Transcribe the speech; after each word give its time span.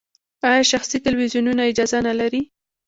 آیا 0.47 0.63
شخصي 0.71 0.97
تلویزیونونه 1.05 1.61
اجازه 1.71 1.97
نلري؟ 2.07 2.41